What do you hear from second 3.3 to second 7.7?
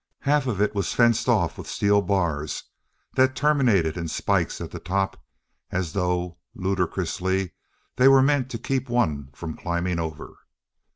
terminated in spikes at the top as though, ludicrously,